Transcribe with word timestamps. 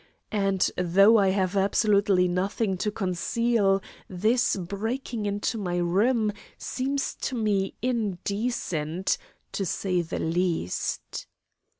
And 0.31 0.67
though 0.77 1.19
I 1.19 1.27
have 1.27 1.55
absolutely 1.55 2.27
nothing 2.27 2.75
to 2.77 2.89
conceal, 2.89 3.83
this 4.07 4.55
breaking 4.55 5.27
into 5.27 5.59
my 5.59 5.77
room 5.77 6.31
seems 6.57 7.13
to 7.21 7.35
me 7.35 7.75
indecent, 7.83 9.19
to 9.51 9.63
say 9.63 10.01
the 10.01 10.17
least. 10.17 11.27